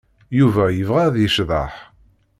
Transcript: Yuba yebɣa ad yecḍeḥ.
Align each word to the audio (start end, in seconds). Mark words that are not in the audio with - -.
Yuba 0.39 0.63
yebɣa 0.71 1.01
ad 1.07 1.15
yecḍeḥ. 1.19 1.73